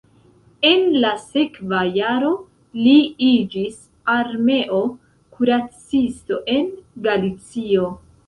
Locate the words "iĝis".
3.27-3.77